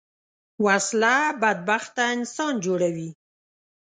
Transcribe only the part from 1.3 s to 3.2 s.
بدبخته انسان جوړوي